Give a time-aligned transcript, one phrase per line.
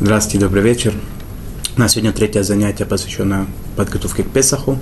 [0.00, 0.94] Здравствуйте, добрый вечер.
[1.76, 4.78] У нас сегодня третье занятие, посвященное подготовке к Песаху.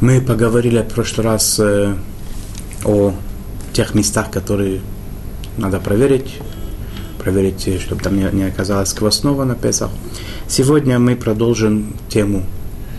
[0.00, 1.94] Мы поговорили в прошлый раз э,
[2.84, 3.14] о
[3.72, 4.80] тех местах, которые
[5.56, 6.38] надо проверить,
[7.18, 9.90] проверить, чтобы там не, не оказалось квасного на Песах.
[10.48, 12.44] Сегодня мы продолжим тему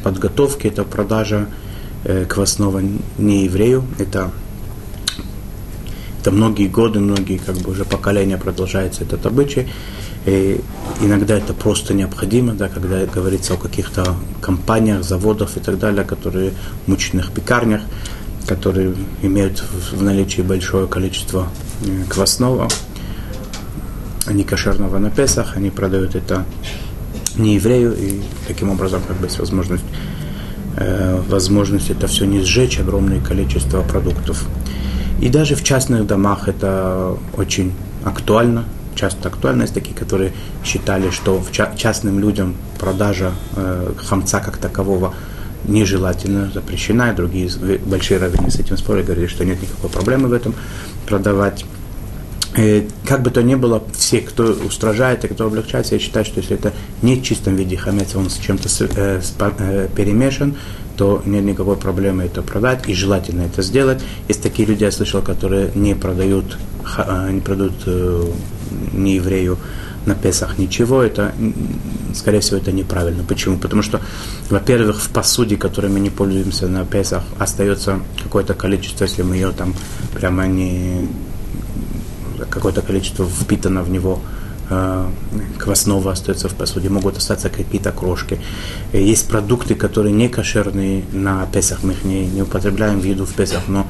[0.04, 1.48] подготовки, это продажа
[2.06, 2.82] э, квасного
[3.18, 3.84] не еврею.
[3.98, 4.32] Это,
[6.22, 9.68] это многие годы, многие как бы уже поколения продолжается этот обычай.
[10.26, 10.62] И
[11.02, 16.54] иногда это просто необходимо, да, когда говорится о каких-то компаниях, заводах и так далее, которые
[16.86, 17.82] в мучных пекарнях,
[18.48, 21.50] которые имеют в наличии большое количество
[21.86, 22.70] э, квасного,
[24.28, 26.46] не кошерного на Песах, они продают это
[27.36, 29.84] не еврею, и таким образом как бы есть возможность,
[30.78, 34.46] э, возможность это все не сжечь, огромное количество продуктов.
[35.20, 38.66] И даже в частных домах это очень актуально,
[38.96, 40.34] часто актуально, есть такие, которые
[40.64, 41.42] считали, что
[41.76, 45.14] частным людям продажа э, хамца как такового
[45.66, 47.50] нежелательно, запрещена, и другие
[47.86, 50.54] большие раввины с этим спорили, говорили, что нет никакой проблемы в этом
[51.06, 51.66] продавать.
[52.58, 56.40] И как бы то ни было, все, кто устражает и кто облегчается, я считаю, что
[56.40, 60.56] если это не в чистом виде хамец, он с чем-то э, э, перемешан,
[60.96, 64.04] то нет никакой проблемы это продать, и желательно это сделать.
[64.28, 66.73] Есть такие люди, я слышал, которые не продают, э,
[67.32, 68.32] не продают э,
[68.94, 69.58] не еврею
[70.06, 71.34] на Песах ничего, это,
[72.14, 73.24] скорее всего, это неправильно.
[73.24, 73.58] Почему?
[73.58, 74.02] Потому что,
[74.50, 79.52] во-первых, в посуде, которой мы не пользуемся на Песах, остается какое-то количество, если мы ее
[79.52, 79.74] там
[80.14, 81.08] прямо не...
[82.50, 84.20] какое-то количество впитано в него
[84.70, 85.10] э,
[85.58, 88.40] квасного остается в посуде, могут остаться какие-то крошки.
[88.92, 93.34] Есть продукты, которые не кошерные на Песах, мы их не, не употребляем в еду в
[93.34, 93.88] Песах, но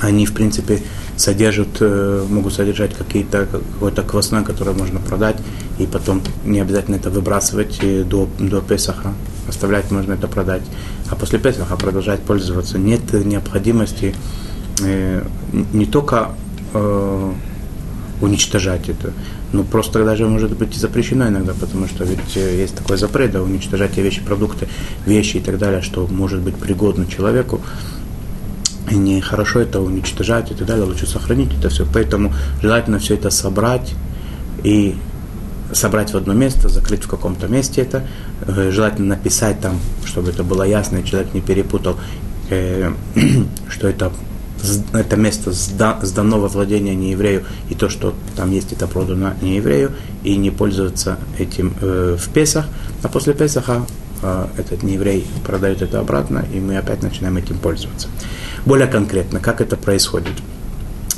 [0.00, 0.82] они, в принципе,
[1.22, 5.36] содержат, э, могут содержать какие-то, какое-то квасное, которое можно продать,
[5.78, 9.12] и потом не обязательно это выбрасывать э, до, до Песаха,
[9.48, 10.62] оставлять можно это продать,
[11.10, 12.78] а после Песаха продолжать пользоваться.
[12.78, 14.14] Нет необходимости
[14.82, 15.24] э,
[15.72, 16.34] не только
[16.74, 17.32] э,
[18.20, 19.12] уничтожать это,
[19.52, 23.42] но просто даже может быть запрещено иногда, потому что ведь э, есть такой запрет, да,
[23.42, 24.68] уничтожать те вещи, продукты,
[25.06, 27.60] вещи и так далее, что может быть пригодно человеку,
[28.92, 31.86] и нехорошо это уничтожать и так далее, лучше сохранить это все.
[31.90, 33.94] Поэтому желательно все это собрать
[34.62, 34.94] и
[35.72, 38.06] собрать в одно место, закрыть в каком-то месте это,
[38.42, 41.96] э, желательно написать там, чтобы это было ясно, и человек не перепутал,
[42.50, 42.92] э,
[43.70, 44.12] что это,
[44.92, 49.92] это место сдано во владение нееврею, и то, что там есть, это продано нееврею,
[50.22, 52.66] и не пользоваться этим э, в Песах,
[53.02, 53.86] а после Песаха
[54.22, 58.08] этот нееврей продает это обратно, и мы опять начинаем этим пользоваться.
[58.64, 60.34] Более конкретно, как это происходит?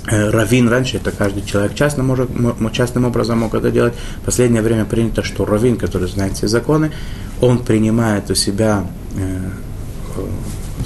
[0.06, 2.28] Э, равин раньше, это каждый человек частно может,
[2.72, 3.94] частным образом мог это делать.
[4.20, 6.92] В последнее время принято, что равин, который знает все законы,
[7.40, 9.50] он принимает у себя э,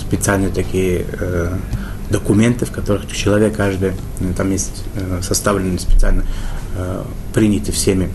[0.01, 1.57] специальные такие э,
[2.11, 3.93] документы, в которых человек каждый,
[4.37, 4.85] там есть
[5.21, 6.23] составленный специально
[7.35, 8.09] принятый всеми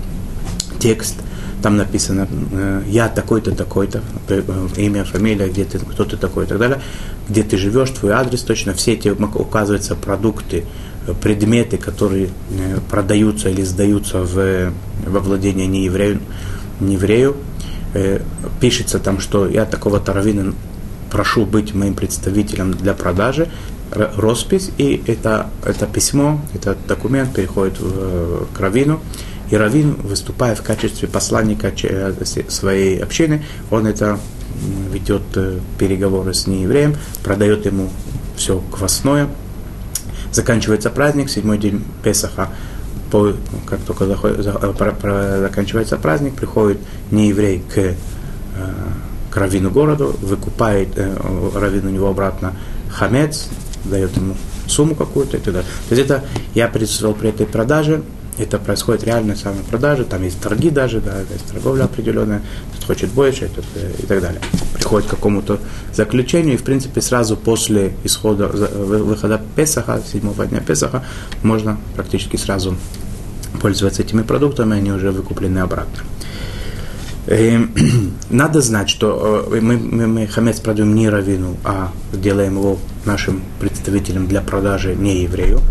[0.80, 1.16] текст–
[1.64, 4.42] там написано, э, я такой-то, такой-то, э,
[4.76, 6.82] имя, фамилия, где ты, кто ты такой и так далее,
[7.30, 10.66] где ты живешь, твой адрес точно, все эти указываются продукты,
[11.08, 12.28] э, предметы, которые
[12.92, 14.74] продаются или сдаются в,
[15.08, 16.20] во владение нееврею,
[16.82, 17.36] нееврею.
[18.60, 20.54] Пишется там, что я такого-то раввина
[21.12, 23.48] прошу быть моим представителем для продажи,
[24.18, 29.00] роспись, и это, это письмо, этот документ переходит в, к раввину,
[29.54, 31.72] и Равин, выступая в качестве посланника
[32.48, 34.18] своей общины, он это
[34.92, 37.92] ведет э, переговоры с неевреем, продает ему
[38.36, 39.28] все квасное.
[40.32, 42.50] Заканчивается праздник, седьмой день Песаха,
[43.12, 43.34] по,
[43.68, 46.80] как только заходит, за, про, про, заканчивается праздник, приходит
[47.12, 47.94] нееврей к, э,
[49.30, 51.16] к раввину городу, выкупает э,
[51.54, 52.56] раввин у него обратно
[52.90, 53.50] хамец,
[53.86, 55.70] дает ему сумму какую-то и так далее.
[55.90, 56.24] То есть это
[56.56, 58.02] я присутствовал при этой продаже,
[58.38, 62.42] это происходит реально самой продажи, там есть торги даже, да, есть торговля определенная,
[62.76, 64.42] кто хочет больше этот, э, и так далее.
[64.74, 65.60] Приходит к какому-то
[65.94, 71.04] заключению, и в принципе сразу после исхода, выхода Песаха, седьмого дня Песаха,
[71.44, 72.76] можно практически сразу
[73.62, 76.04] пользоваться этими продуктами, они уже выкуплены обратно.
[78.30, 83.42] Надо знать, что э, мы, мы, мы хамец продаем не равину, а делаем его нашим
[83.60, 85.62] представителем для продажи не еврею.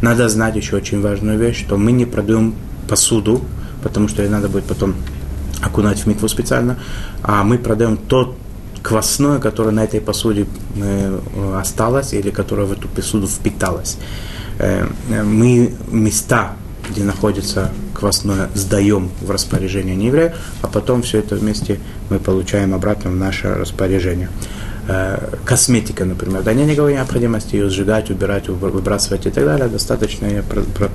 [0.00, 2.54] Надо знать еще очень важную вещь, что мы не продаем
[2.88, 3.42] посуду,
[3.82, 4.94] потому что ее надо будет потом
[5.60, 6.78] окунать в микву специально,
[7.22, 8.34] а мы продаем то
[8.82, 11.18] квасное, которое на этой посуде э,
[11.56, 13.98] осталось или которое в эту посуду впиталось.
[14.58, 16.56] Э, мы места
[16.90, 21.78] где находится квасное, сдаем в распоряжение нееврея, а потом все это вместе
[22.10, 24.28] мы получаем обратно в наше распоряжение.
[24.88, 30.26] Э, косметика, например, да нет никакой необходимости ее сжигать, убирать, выбрасывать и так далее, достаточно
[30.26, 30.42] ее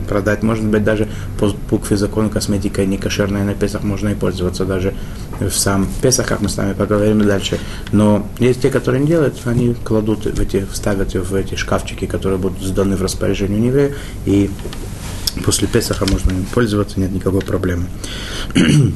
[0.10, 0.44] продать.
[0.44, 1.08] Может быть, даже
[1.40, 4.94] по букве закона косметика не кошерная на Песах можно и пользоваться даже
[5.40, 7.60] в сам Песах, как мы с вами поговорим дальше.
[7.94, 12.40] Но есть те, которые не делают, они кладут в эти, ставят в эти шкафчики, которые
[12.40, 13.94] будут сданы в распоряжение еврея,
[14.26, 14.52] и
[15.44, 17.88] после Песаха можно им пользоваться, нет никакой проблемы.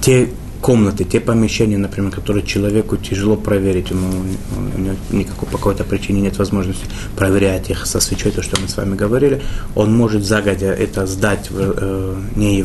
[0.00, 0.28] те
[0.60, 4.08] комнаты, те помещения, например, которые человеку тяжело проверить, ему,
[4.76, 6.84] у него никакой, по какой-то причине нет возможности
[7.16, 9.40] проверять их со свечой, то, что мы с вами говорили,
[9.74, 12.58] он может загодя это сдать э, не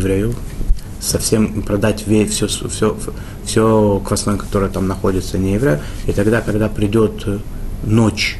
[0.99, 2.97] совсем продать все, все,
[3.45, 7.25] все квасное, которое там находится не еврею, и тогда, когда придет
[7.83, 8.37] ночь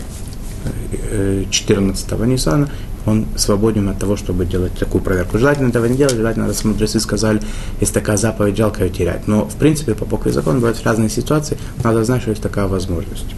[1.50, 2.69] 14 э, Ниссана,
[3.06, 5.38] он свободен от того, чтобы делать такую проверку.
[5.38, 7.42] Желательно этого не делать, желательно, раз мудрецы сказали,
[7.81, 9.27] есть такая заповедь, жалко ее терять.
[9.27, 13.36] Но, в принципе, по букве закона бывают разные ситуации, надо знать, что есть такая возможность.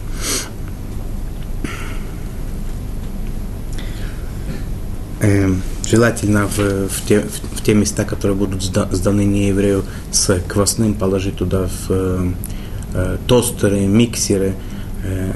[5.20, 10.38] Эм, желательно в, в, те, в, в те места, которые будут сданы не еврею с
[10.46, 12.32] квасным, положить туда в э,
[12.94, 14.54] э тостеры, миксеры,
[15.04, 15.32] э,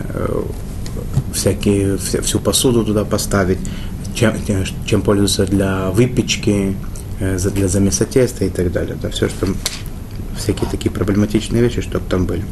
[1.32, 3.58] всякие, всю посуду туда поставить,
[4.14, 4.34] чем,
[4.84, 6.76] чем пользуются для выпечки,
[7.20, 8.96] э, для замеса теста и так далее.
[9.00, 9.46] Да, все, что
[10.36, 12.44] всякие такие проблематичные вещи, чтобы там были.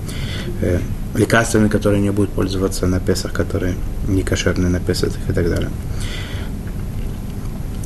[0.60, 0.78] Э,
[1.14, 3.74] лекарствами, которые не будут пользоваться на Песах, которые
[4.06, 5.70] не кошерные на Песах и так далее.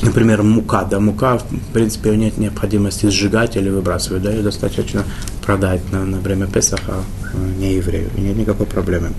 [0.03, 5.05] Например, мука, да, мука, в принципе, нет необходимости сжигать или выбрасывать, да, ее достаточно
[5.47, 6.95] продать на, на время Песаха
[7.33, 9.11] э, не еврею, и нет никакой проблемы.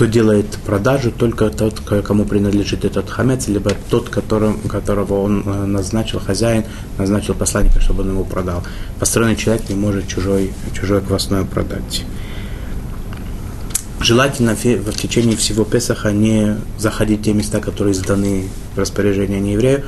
[0.00, 5.66] Кто делает продажу, только тот, кому принадлежит этот хамец, либо тот, которым, которого он э,
[5.66, 6.64] назначил, хозяин,
[6.96, 8.62] назначил посланника, чтобы он его продал.
[8.98, 12.06] Построенный человек не может чужой, чужое квасное продать.
[14.00, 19.84] Желательно в течение всего Песаха не заходить в те места, которые сданы в распоряжение нееврею,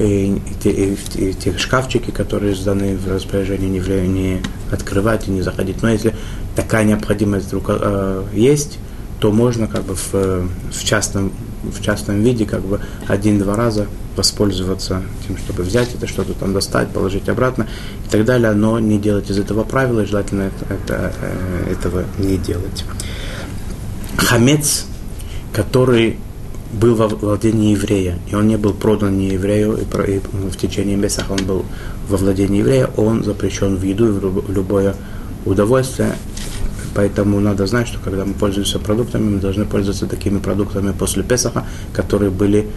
[0.00, 4.42] и, и, и те шкафчики, которые сданы в распоряжение нееврею, не
[4.72, 5.82] открывать и не заходить.
[5.82, 6.16] Но если
[6.56, 8.80] такая необходимость вдруг э, есть,
[9.22, 11.30] то можно как бы в, в, частном,
[11.62, 13.86] в частном виде как бы один-два раза
[14.16, 17.68] воспользоваться тем, чтобы взять это, что-то там достать, положить обратно
[18.04, 22.04] и так далее, но не делать из этого правила, и желательно это, это, э, этого
[22.18, 22.84] не делать.
[24.16, 24.86] Хамец,
[25.52, 26.18] который
[26.72, 31.26] был во владении еврея, и он не был продан не еврею, и, в течение месяца
[31.30, 31.64] он был
[32.08, 34.96] во владении еврея, он запрещен в еду и в любое
[35.44, 36.16] удовольствие,
[36.94, 41.64] Поэтому надо знать, что когда мы пользуемся продуктами, мы должны пользоваться такими продуктами после Песаха,
[41.92, 42.68] которые были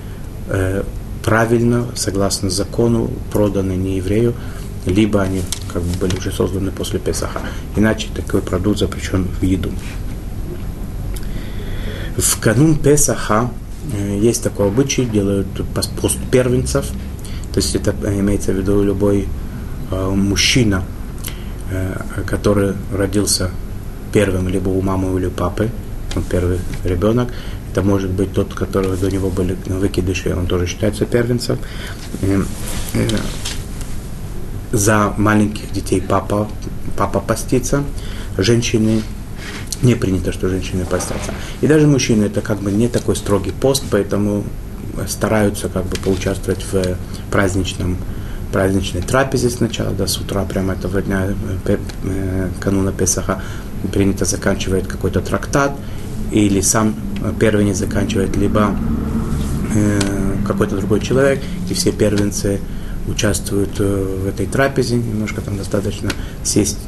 [0.48, 0.84] э,
[1.24, 4.34] правильно, согласно закону, проданы не еврею,
[4.86, 5.42] либо они
[5.74, 7.42] как бы были уже созданы после Песаха.
[7.76, 9.72] Иначе такой продукт запрещен в еду.
[12.16, 13.50] В канун Песаха
[13.92, 15.48] э, есть такой обычай, делают
[16.00, 16.86] пост первенцев,
[17.54, 19.28] то есть это имеется в виду любой
[19.92, 20.84] э, мужчина,
[21.72, 23.52] э, который родился
[24.16, 25.70] первым либо у мамы или папы,
[26.16, 27.34] он первый ребенок,
[27.72, 31.58] это может быть тот, который до него были выкидыши, он тоже считается первенцем.
[32.22, 32.42] Э,
[34.72, 36.48] за маленьких детей папа,
[36.98, 37.84] папа постится,
[38.38, 39.02] женщины
[39.82, 41.34] не принято, что женщины постятся.
[41.60, 44.46] И даже мужчины, это как бы не такой строгий пост, поэтому
[45.10, 46.96] стараются как бы поучаствовать в
[47.32, 47.98] праздничном
[48.54, 51.28] праздничной трапезе сначала, да, с утра прямо этого дня,
[51.66, 53.42] э, э, кануна Песаха,
[53.88, 55.74] принято заканчивает какой-то трактат,
[56.32, 56.96] или сам
[57.40, 58.76] первенец заканчивает, либо
[59.74, 60.00] э,
[60.46, 62.60] какой-то другой человек, и все первенцы
[63.08, 66.10] участвуют э, в этой трапезе, немножко там достаточно
[66.44, 66.80] сесть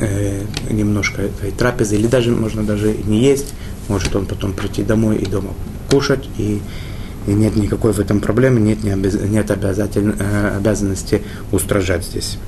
[0.00, 3.54] э, немножко этой трапезы, или даже можно даже не есть,
[3.88, 5.50] может он потом прийти домой и дома
[5.90, 6.60] кушать, и,
[7.26, 12.38] и нет никакой в этом проблемы, нет, не обяз, нет обязатель, э, обязанности устражать здесь.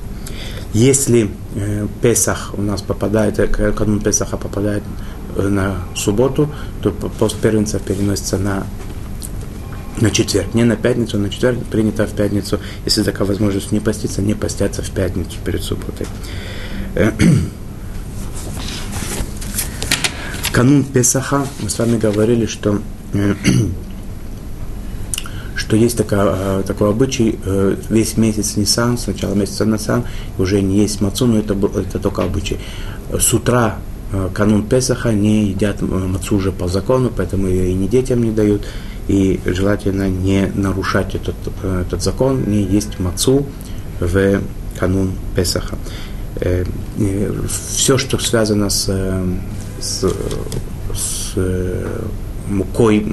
[0.73, 4.83] Если э, Песах у нас попадает, э, канун Песаха попадает
[5.35, 6.49] э, на субботу,
[6.81, 8.65] то пост первенца переносится на
[10.01, 12.59] на четверг, не на пятницу, на четверг принято в пятницу.
[12.83, 16.05] Если такая возможность не поститься, не постятся в пятницу перед субботой.
[20.51, 22.81] Канун Песаха, мы с вами говорили, что
[25.65, 30.03] что есть такая, э, такой обычай, э, весь месяц Нисан, с начала месяца Нисан,
[30.37, 32.59] уже не есть мацу, но это, это только обычай.
[33.11, 33.77] С утра
[34.33, 38.61] канун Песаха не едят мацу уже по закону, поэтому ее и не детям не дают.
[39.07, 43.45] И желательно не нарушать этот, этот закон, не есть мацу
[43.99, 44.41] в
[44.79, 45.77] канун Песаха.
[47.75, 48.89] Все, что связано с,
[49.81, 50.05] с,
[50.93, 51.35] с
[52.47, 53.05] мукой,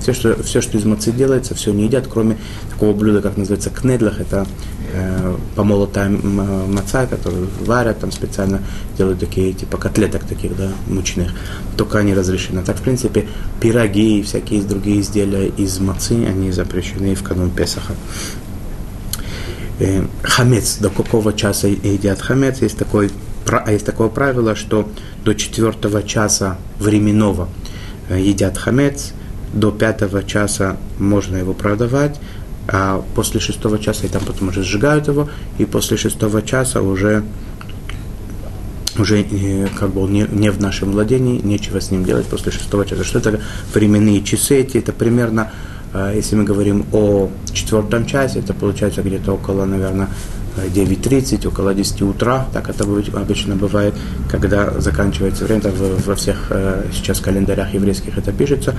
[0.00, 2.38] все что, все, что из мацы делается, все не едят, кроме
[2.70, 4.46] такого блюда, как называется кнедлах, это
[4.92, 8.60] э, помолотая маца, которую варят, там специально
[8.96, 11.32] делают такие, типа котлеток таких, да, мучных,
[11.76, 12.62] только они разрешены.
[12.62, 13.26] Так, в принципе,
[13.60, 17.94] пироги и всякие другие изделия из мацы, они запрещены в канун Песаха.
[19.78, 23.10] Э, хамец, до какого часа едят хамец, есть, такой,
[23.68, 24.88] есть такое правило, что
[25.24, 27.48] до четвертого часа временного–
[28.18, 29.12] едят хамец,
[29.52, 32.20] до пятого часа можно его продавать,
[32.68, 35.28] а после шестого часа и там потом уже сжигают его,
[35.58, 37.22] и после шестого часа уже
[38.98, 42.52] уже э, как бы он не, не в нашем владении, нечего с ним делать после
[42.52, 43.04] шестого часа.
[43.04, 43.40] Что это
[43.72, 44.78] временные часы эти?
[44.78, 45.50] Это примерно,
[45.94, 50.08] э, если мы говорим о четвертом часе, это получается где-то около, наверное,
[50.56, 53.94] 9.30, около 10 утра, так это обычно бывает,
[54.30, 58.74] когда заканчивается время, так во всех э, сейчас календарях еврейских это пишется,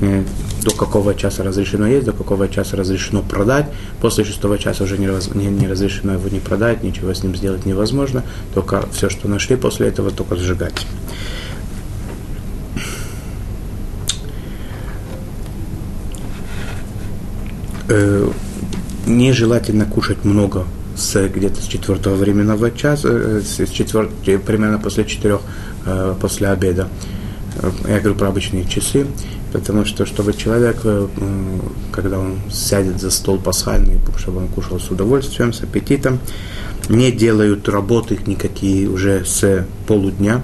[0.00, 0.24] э,
[0.62, 3.66] до какого часа разрешено есть, до какого часа разрешено продать,
[4.00, 7.66] после шестого часа уже не, не, не разрешено его не продать, ничего с ним сделать
[7.66, 10.86] невозможно, только все, что нашли после этого, только сжигать.
[17.88, 18.30] Э,
[19.06, 20.66] нежелательно кушать много
[20.98, 24.10] с где-то с четвертого временного часа, э, с четвер...
[24.40, 25.40] примерно после четырех,
[25.86, 26.88] э, после обеда.
[27.56, 29.06] Э, я говорю про обычные часы,
[29.52, 30.82] потому что, чтобы человек,
[31.92, 36.18] когда он сядет за стол пасхальный, чтобы он кушал с удовольствием, с аппетитом,
[36.88, 40.42] не делают работы никакие уже с полудня,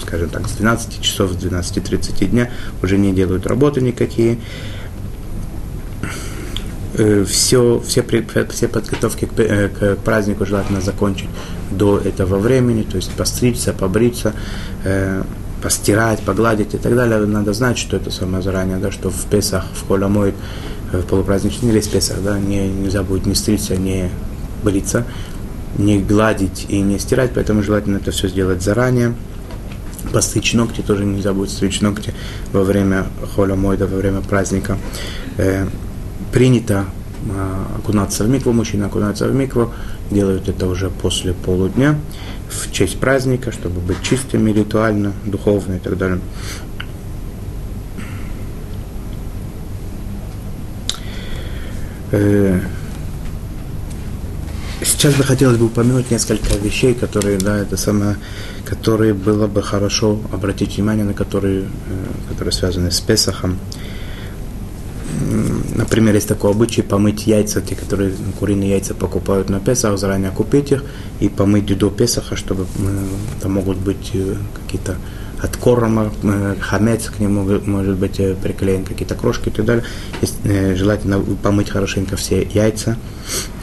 [0.00, 2.50] скажем так, с 12 часов, с 12.30 дня,
[2.82, 4.83] уже не делают работы никакие, Э,
[6.94, 8.02] все, все,
[8.50, 11.28] все подготовки к, э, к празднику желательно закончить
[11.70, 14.32] до этого времени, то есть постричься, побриться,
[14.84, 15.22] э,
[15.60, 17.18] постирать, погладить и так далее.
[17.26, 20.34] Надо знать, что это самое заранее, да, что в Песах, в Холомой,
[20.92, 24.10] в полупраздничный весь Песах, да, не, нельзя будет не стричься, не
[24.62, 25.04] бриться,
[25.78, 29.14] не гладить и не стирать, поэтому желательно это все сделать заранее.
[30.12, 32.14] Постричь ногти тоже нельзя будет стричь ногти
[32.52, 34.78] во время холя мойда, во время праздника
[36.34, 36.86] принято
[37.30, 39.72] а, окунаться в микву, мужчины окунаются в микву,
[40.10, 41.96] делают это уже после полудня,
[42.50, 46.18] в честь праздника, чтобы быть чистыми ритуально, духовно и так далее.
[52.10, 52.60] Э,
[54.82, 58.16] сейчас бы хотелось бы упомянуть несколько вещей, которые, да, это самое,
[58.64, 63.56] которые было бы хорошо обратить внимание на которые, э, которые связаны с Песахом.
[65.74, 70.70] Например, есть такой обычай помыть яйца, те, которые куриные яйца покупают на Песах, заранее купить
[70.70, 70.84] их
[71.18, 72.66] и помыть до Песаха, чтобы
[73.40, 74.96] там могут быть э, какие-то
[75.42, 79.84] от корма, э, хамец к нему может быть э, приклеен, какие-то крошки и так далее.
[80.20, 80.38] Есть,
[80.76, 82.96] желательно помыть хорошенько все яйца,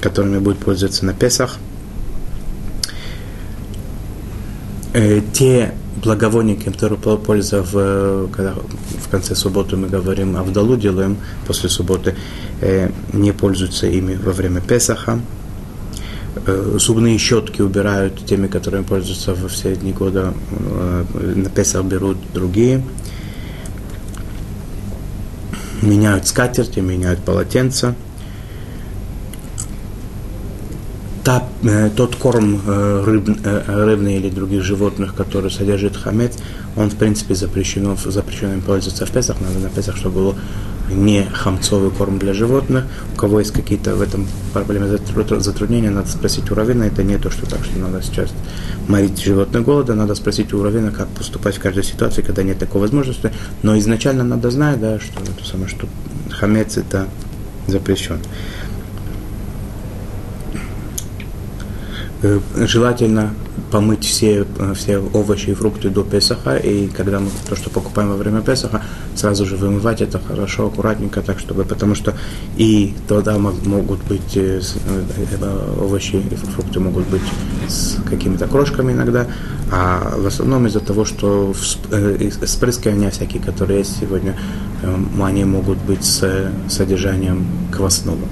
[0.01, 1.59] которыми будет пользоваться на Песах.
[4.93, 11.69] Те благовония, которые польза в, когда в конце субботы мы говорим, а вдалу делаем после
[11.69, 12.15] субботы,
[12.61, 15.19] э, не пользуются ими во время Песаха.
[16.45, 20.33] Э, зубные щетки убирают теми, которыми пользуются во все дни года.
[20.51, 21.03] Э,
[21.35, 22.83] на Песах берут другие.
[25.81, 27.95] Меняют скатерти, меняют полотенца–
[31.31, 36.33] та, э, тот корм э, рыб, э, рыбный или других животных, который содержит хамец,
[36.75, 40.35] он в принципе запрещено, запрещено им пользоваться в Песах, надо на Песах, чтобы было
[40.89, 42.83] не хамцовый корм для животных.
[43.13, 44.99] У кого есть какие-то в этом проблемы
[45.39, 46.83] затруднения, надо спросить у Равина.
[46.83, 48.33] Это не то, что так, что надо сейчас
[48.89, 52.81] морить животное голода, надо спросить у Равина, как поступать в каждой ситуации, когда нет такой
[52.81, 53.31] возможности.
[53.63, 55.87] Но изначально надо знать, да, что это самое, что
[56.29, 57.07] хамец это
[57.67, 58.19] запрещен.
[62.55, 63.33] Желательно
[63.71, 68.09] помыть все, э, все овощи и фрукты до Песаха, и когда мы то, что покупаем
[68.09, 68.81] во время Песаха,
[69.15, 72.13] сразу же вымывать это хорошо, аккуратненько, так чтобы, потому что
[72.57, 74.61] и тогда могут быть э,
[75.79, 77.21] овощи и фрукты могут быть
[77.67, 79.27] с какими-то крошками иногда,
[79.71, 81.53] а в основном из-за того, что
[82.45, 84.35] спрыскивания всякие, которые есть сегодня,
[85.21, 88.27] они могут быть с содержанием квасного.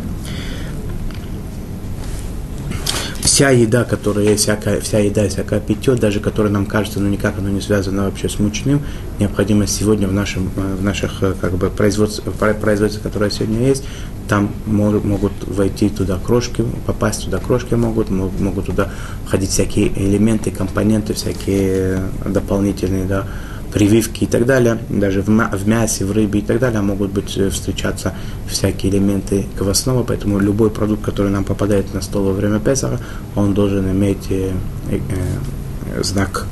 [3.39, 7.07] Вся еда, которая есть, всякая, вся еда и всякое питье, даже которая нам кажется, ну
[7.07, 8.81] никак оно не связано вообще с мучным,
[9.17, 13.85] необходимо сегодня в, нашем, э, в наших э, как бы, производствах, производствах, которые сегодня есть,
[14.27, 18.91] там могут войти туда крошки, попасть туда крошки могут, могут туда
[19.25, 23.25] входить всякие элементы, компоненты, всякие дополнительные, да,
[23.73, 27.37] прививки и так далее, даже в, в мясе, в рыбе и так далее могут быть
[27.37, 28.13] э, встречаться
[28.47, 32.99] всякие элементы квасного, поэтому любой продукт, который нам попадает на стол во время Песаха,
[33.35, 34.51] он должен иметь э,
[34.89, 36.45] э, знак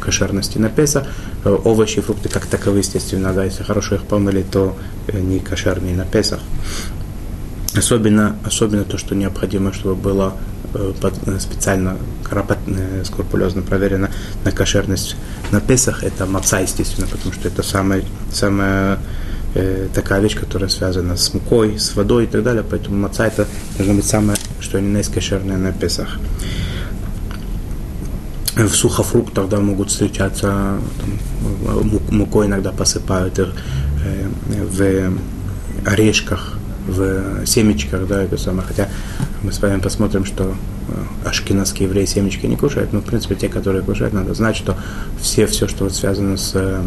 [0.00, 1.06] кошерности на Песах.
[1.44, 4.76] Э, овощи, фрукты как таковые, естественно, да, если хорошо их помыли, то
[5.12, 6.40] не кошерные на Песах.
[7.76, 10.34] Особенно, особенно то, что необходимо, чтобы было
[10.74, 10.92] Э,
[11.26, 11.96] э, специально
[12.66, 14.10] э, скрупулезно проверено
[14.44, 15.16] на кошерность
[15.50, 18.98] на Песах, это маца, естественно, потому что это самая, самая
[19.54, 23.46] э, такая вещь, которая связана с мукой, с водой и так далее, поэтому маца это
[23.76, 26.18] должно быть самое, что не есть кошерное на Песах.
[28.56, 33.48] В сухофруктах да, могут встречаться, там, мукой иногда посыпают их,
[34.04, 34.28] э,
[34.64, 35.18] в
[35.88, 36.54] орешках,
[36.86, 38.66] в семечках, да, это самое.
[38.66, 38.88] Хотя
[39.44, 40.54] мы с вами посмотрим, что
[40.88, 44.74] э, ашкенадские евреи семечки не кушают, но, в принципе, те, которые кушают, надо знать, что
[45.20, 46.82] все, все, что вот связано с, э,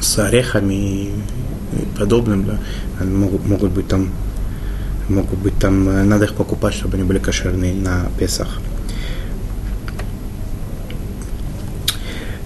[0.00, 1.12] с орехами и,
[1.98, 2.58] подобным, да,
[3.04, 4.10] могут, могут быть там
[5.08, 8.58] могут быть там, э, надо их покупать, чтобы они были кошерные на Песах.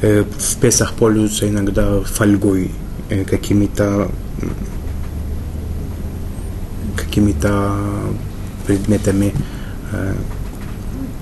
[0.03, 2.71] В Песах пользуются иногда фольгой,
[3.29, 4.11] какими-то
[6.97, 7.73] какими-то
[8.67, 9.33] предметами
[9.93, 10.15] э,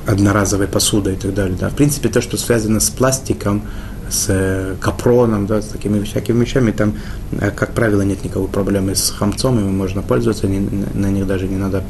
[0.06, 1.56] одноразовой посуды и так далее.
[1.58, 1.68] Да.
[1.68, 3.62] В принципе, то, что связано с пластиком,
[4.10, 6.94] с э, капроном, да, с такими всякими вещами, там,
[7.32, 11.48] э, как правило, нет никакой проблемы с хамцом, ими можно пользоваться, не, на них даже
[11.48, 11.82] не надо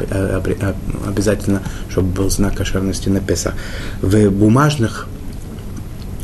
[1.07, 3.55] обязательно, чтобы был знак кошерности на Песа.
[4.01, 5.09] В бумажных,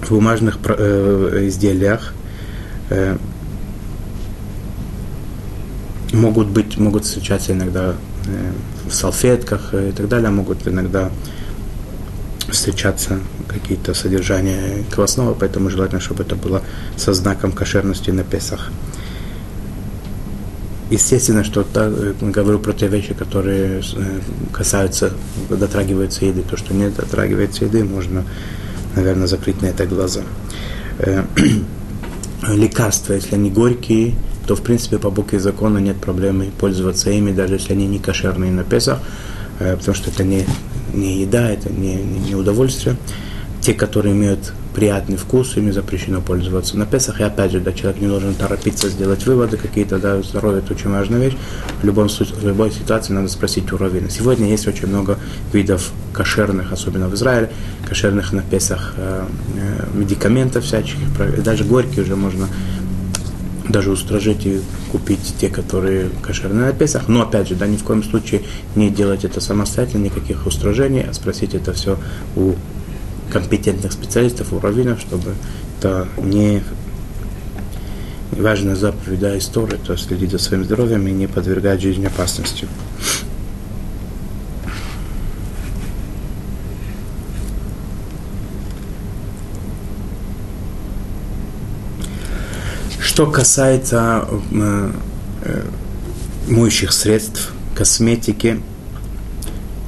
[0.02, 2.14] в бумажных э, изделиях
[2.90, 3.16] э,
[6.12, 7.94] могут быть, могут встречаться иногда
[8.88, 11.10] в салфетках и так далее, могут иногда
[12.48, 16.62] встречаться какие-то содержания квасного, поэтому желательно, чтобы это было
[16.96, 18.70] со знаком кошерности на Песах.
[20.90, 24.20] Естественно, что та, э, говорю про те вещи, которые э,
[24.52, 25.12] касаются,
[25.48, 26.42] дотрагиваются еды.
[26.42, 28.24] То, что не дотрагивается еды, можно,
[28.96, 30.22] наверное, закрыть на это глаза.
[32.48, 34.16] Лекарства, если они горькие,
[34.50, 38.50] то в принципе по букве закона нет проблемы пользоваться ими, даже если они не кошерные
[38.50, 38.98] на Песах,
[39.60, 40.44] э, потому что это не,
[40.92, 42.96] не еда, это не, не удовольствие.
[43.60, 47.20] Те, которые имеют приятный вкус, ими запрещено пользоваться на Песах.
[47.20, 50.90] И опять же, да, человек не должен торопиться сделать выводы какие-то, да, здоровье это очень
[50.90, 51.36] важная вещь.
[51.80, 54.10] В, любом, в любой ситуации надо спросить у раввина.
[54.10, 55.16] Сегодня есть очень много
[55.52, 57.50] видов кошерных, особенно в Израиле,
[57.88, 59.26] кошерных на Песах э,
[59.58, 61.06] э, медикаментов всяческих,
[61.44, 62.48] даже горькие уже можно
[63.70, 67.08] даже устражить и купить те, которые кошерные на Песах.
[67.08, 68.42] Но опять же, да, ни в коем случае
[68.76, 71.98] не делать это самостоятельно, никаких устражений, а спросить это все
[72.36, 72.54] у
[73.32, 75.34] компетентных специалистов, у раввинов, чтобы
[75.78, 76.62] это не
[78.32, 82.66] важная заповедь да, истории, то следить за своим здоровьем и не подвергать жизнь опасности.
[93.20, 94.92] Что касается э,
[95.42, 95.62] э,
[96.48, 98.62] моющих средств, косметики,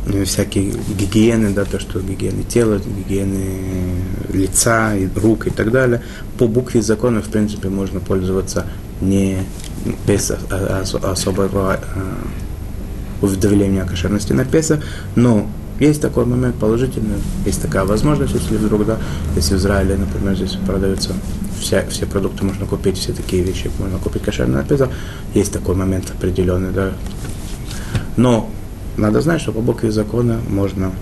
[0.06, 3.94] э, всякие гигиены, да, то, что гигиены тела, гигиены
[4.34, 6.02] лица, и рук и так далее,
[6.36, 8.66] по букве закона, в принципе, можно пользоваться
[9.00, 9.38] не
[10.06, 11.80] без особого
[13.22, 14.80] уведомления о кошерности на Песах,
[15.16, 15.48] но
[15.82, 18.98] есть такой момент положительный, есть такая возможность, если вдруг, да,
[19.34, 21.12] если в Израиле, например, здесь продаются
[21.58, 24.90] вся, все продукты можно купить, все такие вещи можно купить кошерный напиток.
[25.34, 26.92] Есть такой момент определенный, да.
[28.16, 28.48] Но
[28.96, 30.92] надо знать, что по букве закона можно,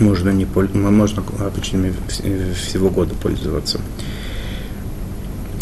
[0.00, 1.94] можно, не, можно обычными
[2.54, 3.80] всего года пользоваться.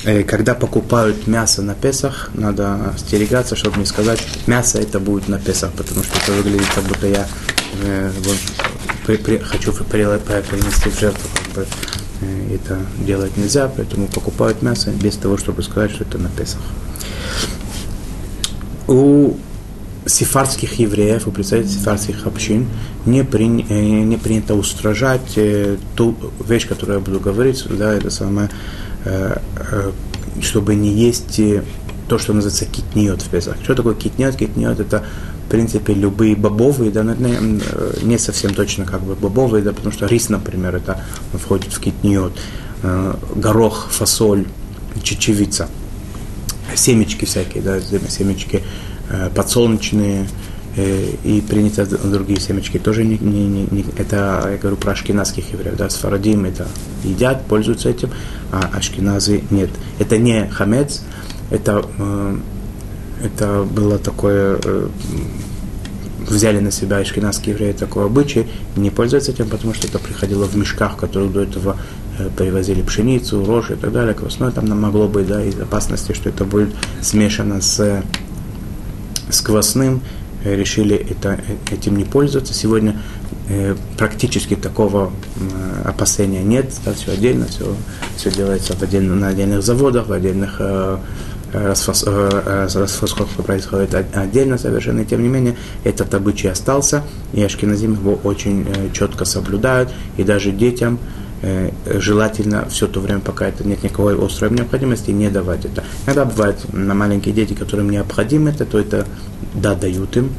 [0.04, 5.38] Э, когда покупают мясо на Песах, надо остерегаться, чтобы не сказать, мясо это будет на
[5.38, 7.26] Песах, потому что это выглядит, как будто я
[7.82, 8.36] э, вот,
[9.06, 11.66] при, при, хочу принести в жертву как бы,
[12.22, 16.60] Э, это делать нельзя, поэтому покупают мясо без того, чтобы сказать, что это на Песах.
[18.86, 19.36] У
[20.06, 22.68] сефардских евреев, у представителей сефардских общин
[23.06, 28.10] не, при, э, не принято устражать э, ту вещь, которую я буду говорить, да, это
[28.10, 28.48] самое,
[30.40, 31.40] чтобы не есть
[32.08, 33.56] то, что называется китниот в Песах.
[33.64, 34.36] Что такое китниот?
[34.36, 35.04] Китниот– это
[35.52, 37.60] принципе, любые бобовые, да, не,
[38.02, 42.32] не совсем точно как бы бобовые, да, потому что рис, например, это входит в китниот,
[43.36, 44.46] горох, фасоль,
[45.02, 45.68] чечевица,
[46.74, 48.62] семечки всякие, да, семечки
[49.34, 50.26] подсолнечные,
[50.78, 55.76] и принято другие семечки тоже не, не, не, не это я говорю про ашкенадских евреев,
[55.76, 56.66] да, сфарадим это
[57.04, 58.08] едят, пользуются этим,
[58.50, 59.68] а ашкеназы нет.
[59.98, 61.02] Это не хамец,
[61.50, 61.84] это
[63.22, 64.88] это было такое, э,
[66.30, 70.56] взяли на себя ашкенадские евреи такой обычай, не пользоваться этим, потому что это приходило в
[70.56, 71.76] мешках, которые до этого
[72.18, 76.28] э, привозили пшеницу, рожь и так далее, квасное там могло быть, да, из опасности, что
[76.28, 78.02] это будет смешано с,
[79.30, 80.02] с квасным,
[80.44, 82.54] э, решили это, этим не пользоваться.
[82.54, 83.00] Сегодня
[83.48, 87.74] э, практически такого э, опасения нет, да, все отдельно, все,
[88.16, 90.98] все делается в отдельно, на отдельных заводах, в отдельных э,
[91.52, 98.18] расфас, э, э, происходит отдельно совершенно, тем не менее этот обычай остался, и Ашкиназим его
[98.24, 100.98] очень э, четко соблюдают, и даже детям
[101.84, 105.82] желательно все то время, пока это нет никакой острой необходимости, не давать это.
[106.06, 109.06] Иногда бывает на маленькие дети, которым необходимо это, то это
[109.52, 110.30] да, дают им,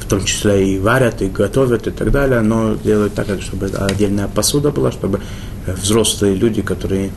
[0.00, 4.28] в том числе и варят, и готовят, и так далее, но делают так, чтобы отдельная
[4.28, 5.20] посуда была, чтобы
[5.66, 7.10] взрослые люди, которые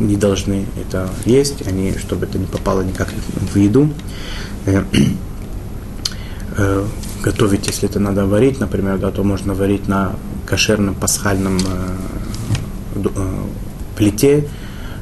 [0.00, 3.08] не должны это есть, они, чтобы это не попало никак
[3.52, 3.90] в еду.
[4.66, 4.82] Э,
[6.56, 6.84] э,
[7.22, 11.58] готовить, если это надо варить, например, да, то можно варить на кошерном пасхальном
[12.94, 13.34] э,
[13.96, 14.48] плите,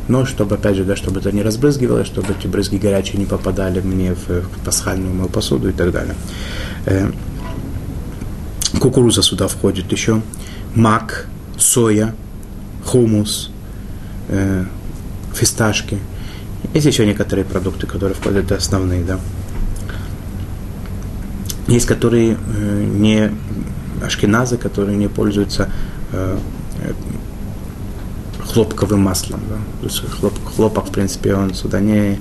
[0.08, 3.80] но чтобы, опять же, да, чтобы это не разбрызгивалось, чтобы эти брызги горячие не попадали
[3.80, 6.14] мне в, в пасхальную мою посуду и так далее.
[8.80, 10.22] Кукуруза сюда входит еще,
[10.74, 11.26] мак,
[11.58, 12.14] соя,
[12.84, 13.50] хумус,
[15.38, 15.98] фисташки.
[16.74, 19.18] Есть еще некоторые продукты, которые входят в основные, да.
[21.66, 23.30] Есть, которые э, не
[24.02, 25.70] ашкеназы, которые не пользуются
[26.12, 26.38] э,
[28.40, 29.40] хлопковым маслом.
[29.48, 29.88] Да?
[29.88, 32.18] Хлоп, хлопок, в принципе, он сюда не,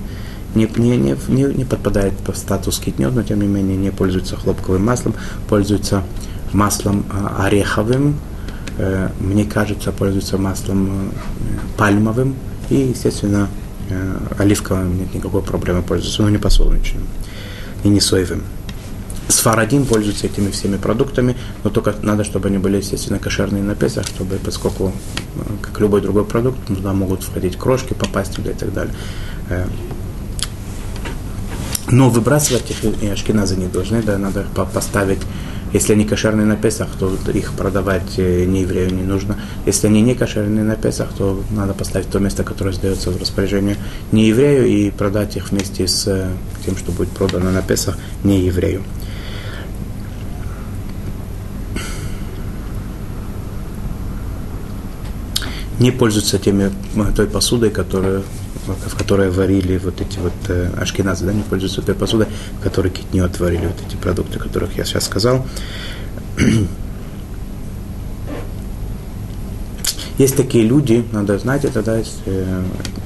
[0.54, 4.84] не, не, не, не подпадает по статус китнет, но тем не менее не пользуется хлопковым
[4.84, 5.14] маслом,
[5.48, 6.02] пользуется
[6.52, 8.16] маслом э, ореховым,
[8.78, 11.10] э, мне кажется, пользуется маслом э,
[11.76, 12.34] пальмовым,
[12.70, 13.48] и, естественно,
[13.90, 17.02] э, оливковым нет никакой проблемы пользоваться, но не подсолнечным
[17.84, 18.42] и не соевым.
[19.28, 24.06] Сфарадим пользуются этими всеми продуктами, но только надо, чтобы они были, естественно, кошерные на Песах,
[24.06, 24.92] чтобы, поскольку,
[25.36, 28.94] э, как любой другой продукт, туда могут входить крошки, попасть туда и так далее.
[29.50, 29.66] Э,
[31.90, 35.20] но выбрасывать их и ашкеназы не должны, да, надо поставить
[35.72, 39.38] если они кошерные на Песах, то их продавать э, не еврею не нужно.
[39.66, 43.76] Если они не кошерные на Песах, то надо поставить то место, которое сдается в распоряжение
[44.12, 46.30] не еврею, и продать их вместе с э,
[46.64, 48.82] тем, что будет продано на Песах не еврею.
[55.78, 58.24] Не пользуются теми, э, той посудой, которую
[58.74, 62.26] в которой варили вот эти вот э, ашкеназы, да, не пользуются той посудой,
[62.58, 65.46] в которой китню отварили вот эти продукты, которых я сейчас сказал.
[70.18, 72.62] Есть такие люди, надо знать это, да, есть, э,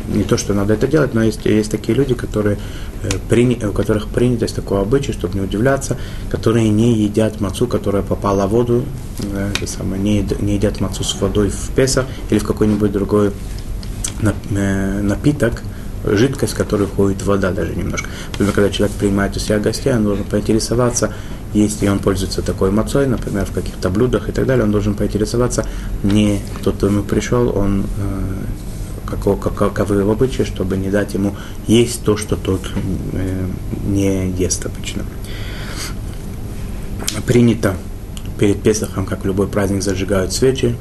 [0.09, 2.57] не то, что надо это делать, но есть, есть такие люди, которые,
[3.03, 5.99] э, прини, у которых принято есть такое обычай, чтобы не удивляться,
[6.31, 8.85] которые не едят мацу, которая попала в воду,
[9.21, 13.33] э, самое, не, не едят мацу с водой в Песах или в какой-нибудь другой
[14.23, 15.63] напиток,
[16.05, 18.09] жидкость, в которую входит вода даже немножко.
[18.33, 21.13] Например, когда человек принимает у себя гостей, он должен поинтересоваться,
[21.53, 25.67] если он пользуется такой мацой, например, в каких-то блюдах и так далее, он должен поинтересоваться,
[26.03, 28.45] не кто-то ему пришел, он э,
[29.07, 32.63] каков, каковы его обычаи, чтобы не дать ему есть то, что тот
[33.13, 33.47] э,
[33.87, 35.05] не ест обычно.
[37.27, 37.77] Принято
[38.39, 40.77] перед Песохом, как любой праздник, зажигают свечи.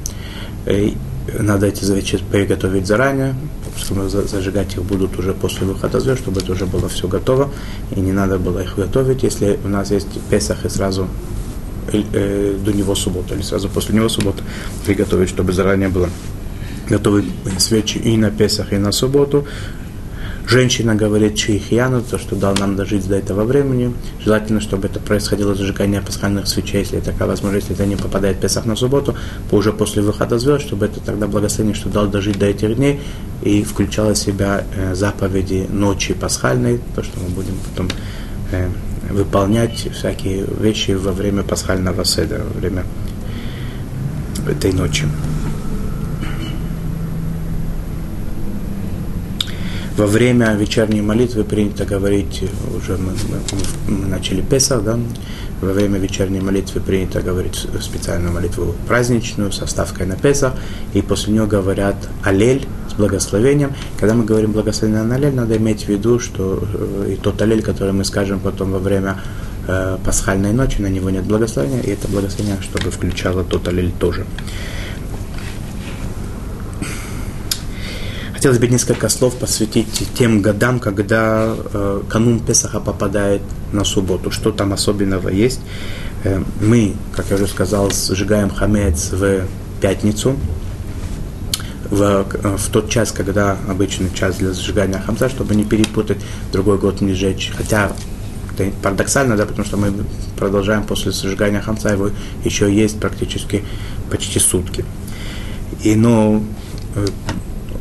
[1.39, 3.35] Надо эти свечи приготовить заранее,
[3.73, 7.49] потому что зажигать их будут уже после выхода звезд, чтобы это уже было все готово,
[7.95, 11.07] и не надо было их готовить, если у нас есть Песах и сразу
[11.91, 14.43] э, до него суббота, или сразу после него суббота
[14.85, 16.09] приготовить, чтобы заранее было
[16.89, 17.25] готовить
[17.57, 19.45] свечи и на Песах, и на субботу,
[20.51, 23.93] Женщина говорит Шейхьяну, то, что дал нам дожить до этого времени.
[24.19, 28.39] Желательно, чтобы это происходило зажигание пасхальных свечей, если такая возможность, если это не попадает в
[28.41, 29.15] Песах на субботу,
[29.49, 32.99] уже после выхода звезд, чтобы это тогда благословение, что дал дожить до этих дней,
[33.43, 37.87] и включало в себя э, заповеди ночи пасхальной, то, что мы будем потом
[38.51, 38.67] э,
[39.09, 42.83] выполнять всякие вещи во время пасхального седа, во время
[44.49, 45.05] этой ночи.
[50.01, 52.43] Во время вечерней молитвы принято говорить,
[52.75, 54.97] уже мы, мы, мы начали Песах, да,
[55.61, 60.53] во время вечерней молитвы принято говорить специальную молитву праздничную со ставкой на Песах,
[60.95, 63.75] и после нее говорят Алель с благословением.
[63.99, 67.61] Когда мы говорим благословение на Алель, надо иметь в виду, что э, и тот Алель,
[67.61, 69.17] который мы скажем потом во время
[69.67, 74.25] э, пасхальной ночи, на него нет благословения, и это благословение, чтобы включало тот Алель тоже.
[78.41, 84.31] Хотелось бы несколько слов посвятить тем годам, когда э, канун Песаха попадает на субботу.
[84.31, 85.59] Что там особенного есть?
[86.23, 89.43] Э, мы, как я уже сказал, сжигаем хамец в
[89.79, 90.37] пятницу,
[91.91, 92.25] в,
[92.57, 96.17] в тот час, когда обычный час для сжигания хамца, чтобы не перепутать,
[96.51, 97.53] другой год не сжечь.
[97.55, 97.91] Хотя
[98.57, 99.93] это парадоксально, да, потому что мы
[100.35, 102.09] продолжаем после сжигания хамца, его
[102.43, 103.63] еще есть практически
[104.09, 104.83] почти сутки.
[105.83, 106.43] И, ну,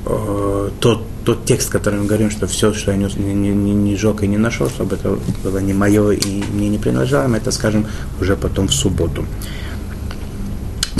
[0.06, 3.96] э, тот, тот текст, который мы говорим, что все, что я не, не, не, не
[3.96, 7.50] жег и не нашел, чтобы это было не мое и мне не принадлежало, мы это
[7.50, 7.86] скажем
[8.20, 9.24] уже потом в субботу.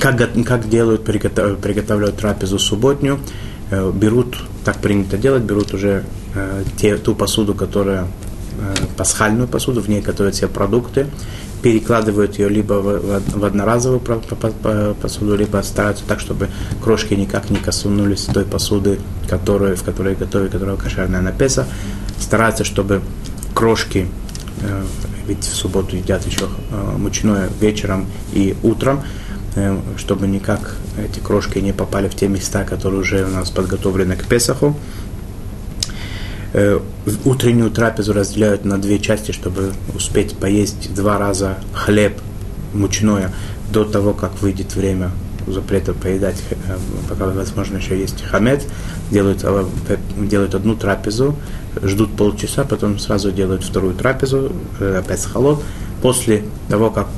[0.00, 3.20] Как, как делают, приготовляют трапезу субботнюю,
[3.70, 8.06] э, берут, так принято делать, берут уже э, те, ту посуду, которая
[8.96, 11.06] пасхальную посуду, в ней готовят все продукты,
[11.62, 14.00] перекладывают ее либо в, в одноразовую
[15.00, 16.48] посуду, либо стараются так, чтобы
[16.82, 21.66] крошки никак не коснулись той посуды, которую, в которой готовят, которая кошерная на Песа.
[22.18, 23.02] Стараются, чтобы
[23.54, 24.08] крошки,
[24.62, 24.82] э,
[25.26, 29.02] ведь в субботу едят еще э, мучное вечером и утром,
[29.56, 34.16] э, чтобы никак эти крошки не попали в те места, которые уже у нас подготовлены
[34.16, 34.76] к Песаху.
[36.52, 36.80] Э,
[37.24, 42.14] утреннюю трапезу разделяют на две части, чтобы успеть поесть два раза хлеб
[42.74, 43.32] мучное
[43.72, 45.12] до того, как выйдет время
[45.46, 46.76] запрета поедать, э,
[47.08, 48.64] пока возможно еще есть хамец,
[49.12, 49.66] делают, э,
[50.18, 51.36] делают одну трапезу,
[51.82, 55.60] ждут полчаса, потом сразу делают вторую трапезу, опять холод.
[56.02, 57.08] После того, как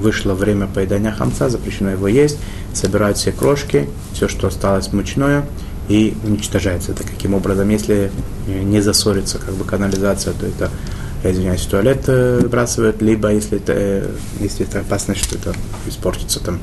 [0.00, 2.38] вышло время поедания хамца, запрещено его есть,
[2.74, 5.44] собирают все крошки, все, что осталось мучное,
[5.88, 6.92] и уничтожается.
[6.92, 8.10] Это каким образом, если
[8.46, 10.70] не засорится как бы канализация, то это,
[11.24, 14.08] я извиняюсь, туалет э, выбрасывают, либо если это, э,
[14.40, 15.54] если это опасность, что это
[15.86, 16.58] испортится там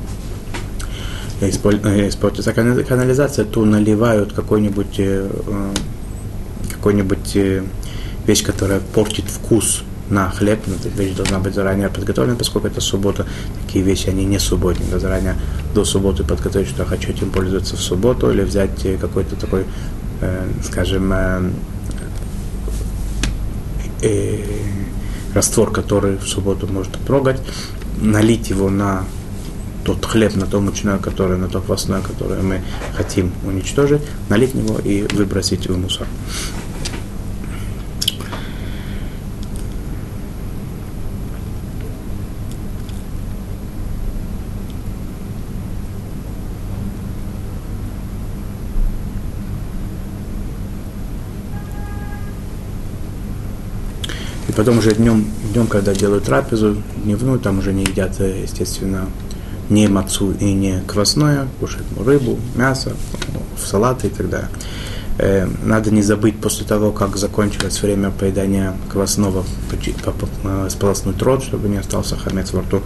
[1.40, 5.00] э, испортится канализация, то наливают какой-нибудь
[6.70, 7.36] какой-нибудь
[8.26, 12.80] вещь, которая портит вкус на хлеб, но эта вещь должна быть заранее подготовлена, поскольку это
[12.80, 13.26] суббота,
[13.64, 15.36] такие вещи, они не субботние, надо заранее
[15.74, 19.64] до субботы подготовить, что я хочу этим пользоваться в субботу, или взять э, какой-то такой,
[20.20, 21.50] э, скажем, э,
[24.02, 24.44] э,
[25.34, 27.40] раствор, который в субботу может трогать,
[28.00, 29.04] налить его на
[29.84, 32.60] тот хлеб, на то мучное, которое, на то квасное, которое мы
[32.96, 36.06] хотим уничтожить, налить в него и выбросить в мусор.
[54.60, 59.06] Потом уже днем, днем, когда делают трапезу, дневную, там уже не едят, э, естественно,
[59.70, 62.92] не мацу и не квасное, кушают рыбу, мясо,
[63.56, 64.50] салаты и так далее.
[65.16, 71.70] Э, надо не забыть после того, как закончилось время поедания квасного, э, сполоснуть рот, чтобы
[71.70, 72.82] не остался хамец во рту.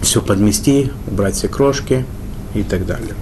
[0.00, 2.04] Все подмести, убрать все крошки
[2.54, 3.14] и так далее.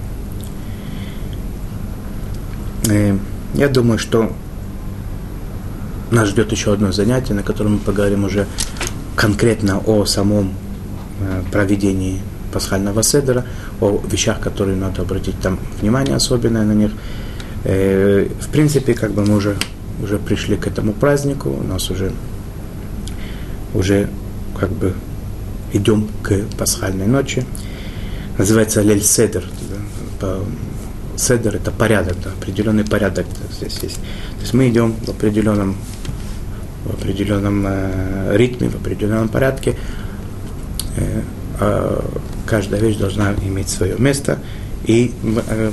[3.53, 4.31] Я думаю, что
[6.11, 8.47] нас ждет еще одно занятие, на котором мы поговорим уже
[9.15, 10.53] конкретно о самом
[11.19, 12.21] э, проведении
[12.53, 13.45] пасхального седера,
[13.81, 16.91] о вещах, которые надо обратить там внимание особенное на них.
[17.63, 19.57] Э, в принципе, как бы мы уже,
[20.01, 22.11] уже пришли к этому празднику, у нас уже,
[23.73, 24.09] уже
[24.57, 24.93] как бы
[25.73, 27.45] идем к пасхальной ночи.
[28.37, 29.43] Называется Лель Седер.
[31.17, 33.95] Седер– это порядок, да, определенный порядок здесь есть.
[33.95, 35.75] То есть мы идем в определенном
[36.85, 39.75] в определенном э, ритме, в определенном порядке.
[40.95, 41.21] Э,
[41.59, 42.01] э,
[42.45, 44.39] каждая вещь должна иметь свое место.
[44.85, 45.13] И
[45.49, 45.71] э,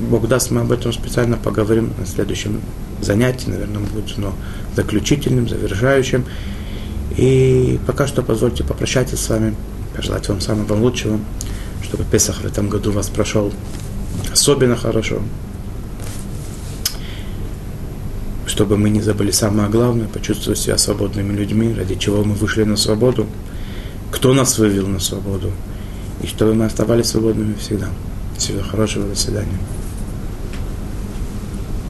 [0.00, 2.60] Бог даст, мы об этом специально поговорим на следующем
[3.00, 4.34] занятии, наверное, будет но
[4.74, 6.24] заключительным, завершающим.
[7.16, 9.54] И пока что позвольте попрощаться с вами,
[9.94, 11.18] пожелать вам самого лучшего,
[11.82, 13.52] чтобы Песах в этом году вас прошел
[14.32, 15.22] особенно хорошо,
[18.46, 22.76] чтобы мы не забыли самое главное, почувствовать себя свободными людьми, ради чего мы вышли на
[22.76, 23.26] свободу,
[24.10, 25.52] кто нас вывел на свободу,
[26.22, 27.88] и чтобы мы оставались свободными всегда.
[28.36, 29.58] Всего хорошего, до свидания.